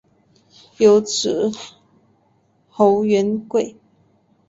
[0.79, 1.51] 有子
[2.69, 3.77] 侯云桂。